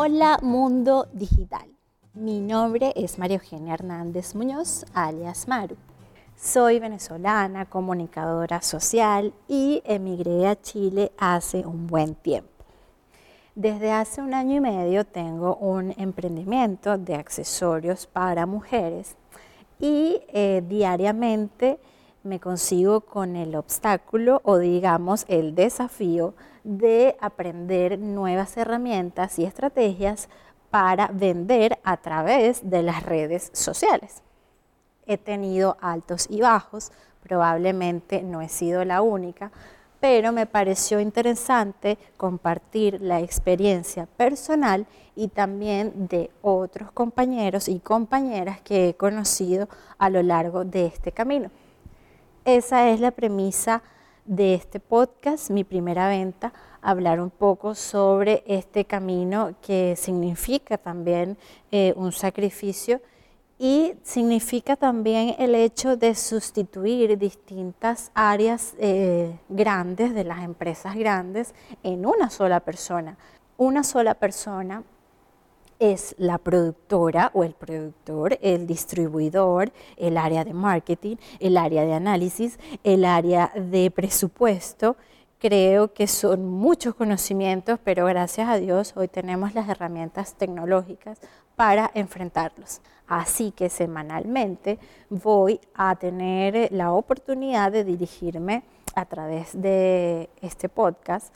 [0.00, 1.68] Hola mundo digital.
[2.14, 5.76] Mi nombre es María Eugenia Hernández Muñoz, alias Maru.
[6.36, 12.64] Soy venezolana, comunicadora social y emigré a Chile hace un buen tiempo.
[13.56, 19.16] Desde hace un año y medio tengo un emprendimiento de accesorios para mujeres
[19.80, 21.80] y eh, diariamente
[22.28, 30.28] me consigo con el obstáculo o digamos el desafío de aprender nuevas herramientas y estrategias
[30.70, 34.22] para vender a través de las redes sociales.
[35.06, 39.50] He tenido altos y bajos, probablemente no he sido la única,
[40.00, 48.60] pero me pareció interesante compartir la experiencia personal y también de otros compañeros y compañeras
[48.60, 51.50] que he conocido a lo largo de este camino.
[52.48, 53.82] Esa es la premisa
[54.24, 61.36] de este podcast, mi primera venta, hablar un poco sobre este camino que significa también
[61.70, 63.02] eh, un sacrificio
[63.58, 71.54] y significa también el hecho de sustituir distintas áreas eh, grandes de las empresas grandes
[71.82, 73.18] en una sola persona.
[73.58, 74.84] Una sola persona
[75.78, 81.94] es la productora o el productor, el distribuidor, el área de marketing, el área de
[81.94, 84.96] análisis, el área de presupuesto.
[85.38, 91.20] Creo que son muchos conocimientos, pero gracias a Dios hoy tenemos las herramientas tecnológicas
[91.54, 92.80] para enfrentarlos.
[93.06, 101.32] Así que semanalmente voy a tener la oportunidad de dirigirme a través de este podcast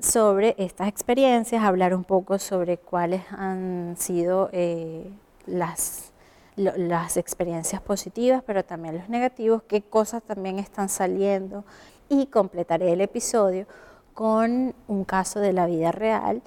[0.00, 5.10] sobre estas experiencias, hablar un poco sobre cuáles han sido eh,
[5.46, 6.12] las,
[6.56, 11.64] las experiencias positivas, pero también los negativos, qué cosas también están saliendo.
[12.08, 13.66] Y completaré el episodio
[14.12, 16.42] con un caso de la vida real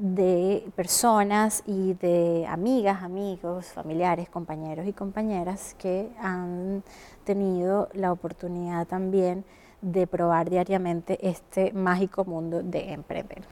[0.00, 6.82] de personas y de amigas, amigos, familiares, compañeros y compañeras que han
[7.24, 9.44] tenido la oportunidad también
[9.82, 13.42] de probar diariamente este mágico mundo de emprender.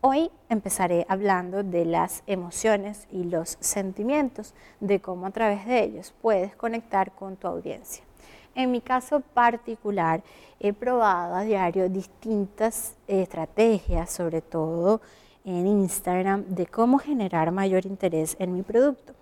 [0.00, 6.14] Hoy empezaré hablando de las emociones y los sentimientos, de cómo a través de ellos
[6.22, 8.04] puedes conectar con tu audiencia.
[8.54, 10.22] En mi caso particular,
[10.60, 15.00] he probado a diario distintas estrategias, sobre todo
[15.44, 19.17] en Instagram, de cómo generar mayor interés en mi producto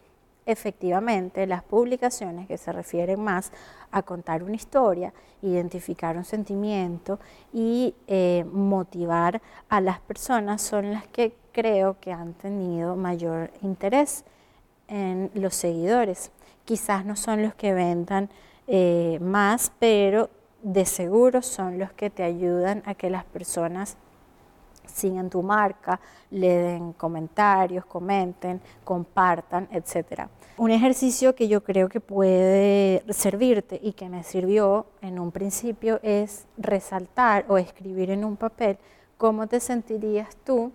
[0.47, 3.53] efectivamente las publicaciones que se refieren más
[3.91, 5.13] a contar una historia,
[5.43, 7.19] identificar un sentimiento
[7.53, 14.25] y eh, motivar a las personas son las que creo que han tenido mayor interés
[14.89, 16.31] en los seguidores.
[16.65, 18.31] Quizás no son los que vendan
[18.69, 20.31] eh, más, pero
[20.63, 23.97] de seguro son los que te ayudan a que las personas
[24.87, 30.29] sigan tu marca, le den comentarios, comenten, compartan, etc.
[30.57, 36.01] Un ejercicio que yo creo que puede servirte y que me sirvió en un principio
[36.03, 38.79] es resaltar o escribir en un papel
[39.19, 40.73] cómo te sentirías tú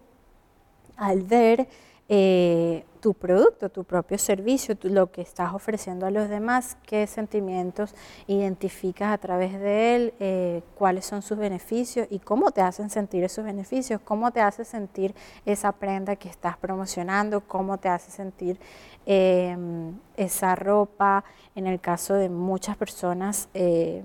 [0.98, 1.68] al ver
[2.14, 7.96] eh, tu producto, tu propio servicio, lo que estás ofreciendo a los demás, qué sentimientos
[8.28, 13.24] identificas a través de él, eh, cuáles son sus beneficios y cómo te hacen sentir
[13.24, 18.60] esos beneficios, cómo te hace sentir esa prenda que estás promocionando, cómo te hace sentir
[19.06, 21.24] em, esa ropa,
[21.56, 23.48] en el caso de muchas personas.
[23.54, 24.04] Eh,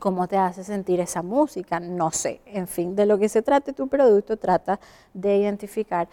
[0.00, 3.72] cómo te hace sentir esa música, no sé, en fin, de lo que se trate
[3.72, 4.78] tu producto, trata
[5.14, 6.06] de identificar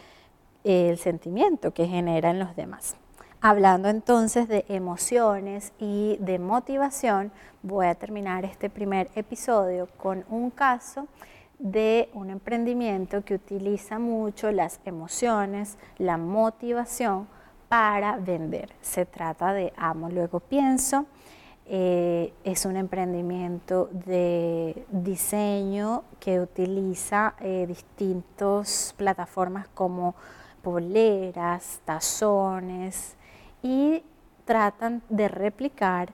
[0.63, 2.96] el sentimiento que genera en los demás.
[3.41, 7.31] Hablando entonces de emociones y de motivación,
[7.62, 11.07] voy a terminar este primer episodio con un caso
[11.59, 17.28] de un emprendimiento que utiliza mucho las emociones, la motivación
[17.68, 18.69] para vender.
[18.81, 21.06] Se trata de Amo Luego Pienso.
[21.66, 30.16] Eh, es un emprendimiento de diseño que utiliza eh, distintas plataformas como
[30.64, 33.18] poleras, tazones
[33.62, 34.02] y
[34.46, 36.14] tratan de replicar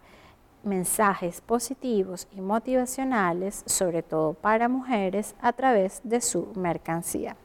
[0.63, 7.37] mensajes positivos y motivacionales, sobre todo para mujeres, a través de su mercancía.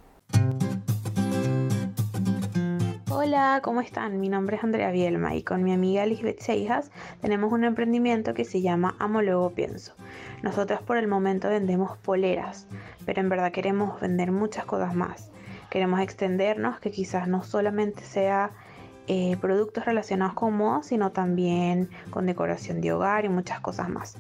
[3.11, 4.19] Hola, ¿cómo están?
[4.19, 6.91] Mi nombre es Andrea Bielma y con mi amiga Lisbeth Seijas
[7.21, 9.95] tenemos un emprendimiento que se llama Amo Luego Pienso.
[10.43, 12.67] Nosotras por el momento vendemos poleras,
[13.05, 15.31] pero en verdad queremos vender muchas cosas más
[15.75, 18.53] queremos extendernos, que quizás no solamente sea
[19.09, 24.15] eh, productos relacionados con moda, sino también con decoración de hogar y muchas cosas más.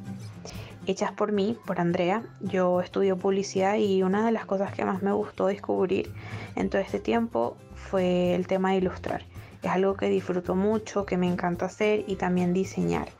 [0.88, 2.24] hechas por mí, por Andrea.
[2.40, 6.12] Yo estudio publicidad y una de las cosas que más me gustó descubrir
[6.56, 9.22] en todo este tiempo fue el tema de ilustrar.
[9.62, 13.10] Es algo que disfruto mucho, que me encanta hacer y también diseñar.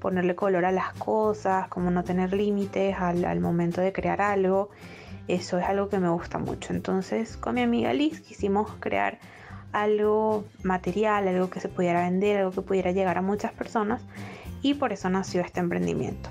[0.00, 4.70] Ponerle color a las cosas, como no tener límites al, al momento de crear algo.
[5.28, 6.72] Eso es algo que me gusta mucho.
[6.72, 9.18] Entonces con mi amiga Liz quisimos crear
[9.72, 14.02] algo material, algo que se pudiera vender, algo que pudiera llegar a muchas personas
[14.62, 16.30] y por eso nació este emprendimiento.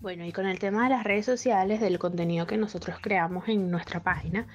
[0.00, 3.70] Bueno, y con el tema de las redes sociales, del contenido que nosotros creamos en
[3.70, 4.46] nuestra página,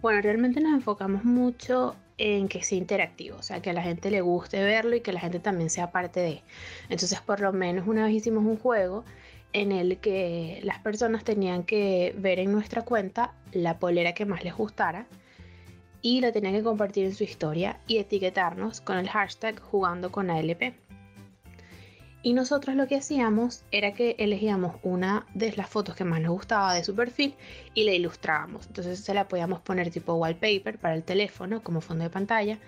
[0.00, 4.10] bueno, realmente nos enfocamos mucho en que sea interactivo, o sea, que a la gente
[4.10, 6.42] le guste verlo y que la gente también sea parte de.
[6.88, 9.04] Entonces, por lo menos una vez hicimos un juego
[9.54, 14.44] en el que las personas tenían que ver en nuestra cuenta la polera que más
[14.44, 15.06] les gustara
[16.02, 20.28] y la tenían que compartir en su historia y etiquetarnos con el hashtag jugando con
[20.28, 20.74] ALP.
[22.22, 26.32] Y nosotros lo que hacíamos era que elegíamos una de las fotos que más nos
[26.32, 27.34] gustaba de su perfil
[27.74, 28.66] y la ilustrábamos.
[28.66, 32.58] Entonces se la podíamos poner tipo wallpaper para el teléfono como fondo de pantalla,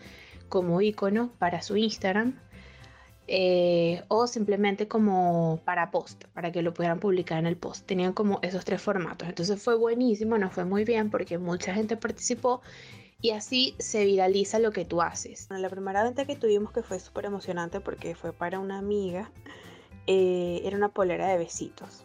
[0.49, 2.39] como icono para su Instagram
[3.29, 7.85] eh, o simplemente como para post, para que lo pudieran publicar en el post.
[7.87, 9.29] Tenían como esos tres formatos.
[9.29, 12.63] Entonces fue buenísimo, nos fue muy bien porque mucha gente participó
[13.21, 15.49] y así se viraliza lo que tú haces.
[15.51, 19.31] la primera venta que tuvimos que fue súper emocionante porque fue para una amiga,
[20.07, 22.05] eh, era una polera de besitos.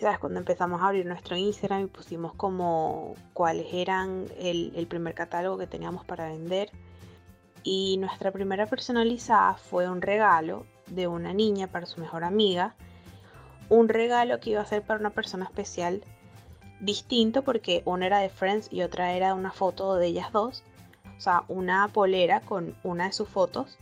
[0.00, 0.18] ¿Sabes?
[0.18, 5.58] Cuando empezamos a abrir nuestro Instagram y pusimos como cuáles eran el, el primer catálogo
[5.58, 6.70] que teníamos para vender.
[7.70, 12.74] Y nuestra primera personalizada fue un regalo de una niña para su mejor amiga.
[13.68, 16.02] Un regalo que iba a ser para una persona especial
[16.80, 20.64] distinto porque una era de Friends y otra era una foto de ellas dos.
[21.18, 23.76] O sea, una polera con una de sus fotos,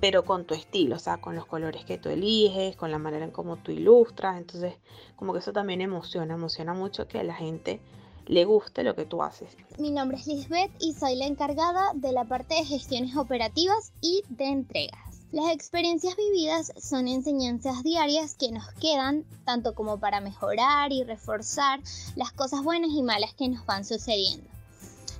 [0.00, 3.24] pero con tu estilo, o sea, con los colores que tú eliges, con la manera
[3.24, 4.38] en cómo tú ilustras.
[4.38, 4.74] Entonces,
[5.14, 7.80] como que eso también emociona, emociona mucho que la gente
[8.26, 9.56] le guste lo que tú haces.
[9.78, 14.22] Mi nombre es Lisbeth y soy la encargada de la parte de gestiones operativas y
[14.28, 15.10] de entregas.
[15.32, 21.80] Las experiencias vividas son enseñanzas diarias que nos quedan tanto como para mejorar y reforzar
[22.16, 24.50] las cosas buenas y malas que nos van sucediendo.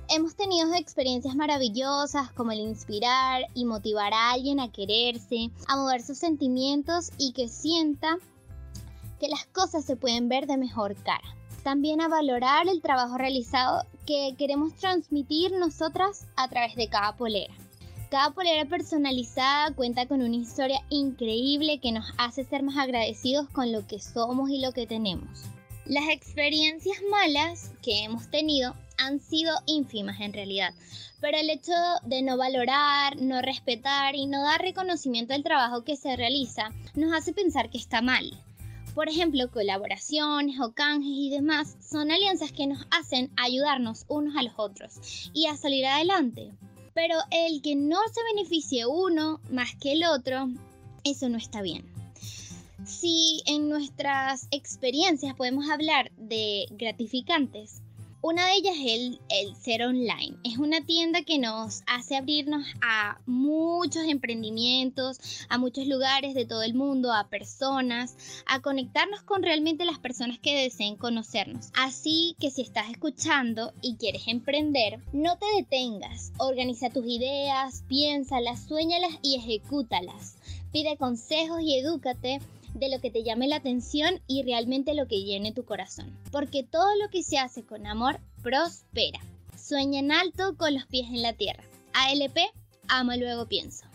[0.09, 6.03] Hemos tenido experiencias maravillosas como el inspirar y motivar a alguien a quererse, a mover
[6.03, 8.17] sus sentimientos y que sienta
[9.21, 11.37] que las cosas se pueden ver de mejor cara.
[11.63, 17.53] También a valorar el trabajo realizado que queremos transmitir nosotras a través de cada polera.
[18.09, 23.71] Cada polera personalizada cuenta con una historia increíble que nos hace ser más agradecidos con
[23.71, 25.29] lo que somos y lo que tenemos.
[25.85, 30.73] Las experiencias malas que hemos tenido han sido ínfimas en realidad,
[31.21, 31.71] pero el hecho
[32.03, 37.13] de no valorar, no respetar y no dar reconocimiento al trabajo que se realiza nos
[37.13, 38.31] hace pensar que está mal.
[38.93, 44.43] Por ejemplo, colaboraciones o canjes y demás son alianzas que nos hacen ayudarnos unos a
[44.43, 46.51] los otros y a salir adelante.
[46.93, 50.49] Pero el que no se beneficie uno más que el otro,
[51.05, 51.85] eso no está bien.
[52.85, 57.81] Si en nuestras experiencias podemos hablar de gratificantes,
[58.21, 60.37] una de ellas es el, Ser Online.
[60.43, 66.61] Es una tienda que nos hace abrirnos a muchos emprendimientos, a muchos lugares de todo
[66.61, 68.15] el mundo, a personas,
[68.45, 71.71] a conectarnos con realmente las personas que deseen conocernos.
[71.73, 76.31] Así que si estás escuchando y quieres emprender, no te detengas.
[76.37, 80.37] Organiza tus ideas, piénsalas, sueñalas y ejecútalas.
[80.71, 82.39] Pide consejos y edúcate
[82.73, 86.17] de lo que te llame la atención y realmente lo que llene tu corazón.
[86.31, 89.19] Porque todo lo que se hace con amor prospera.
[89.57, 91.63] Sueña en alto con los pies en la tierra.
[91.93, 92.37] ALP,
[92.87, 93.85] amo luego pienso.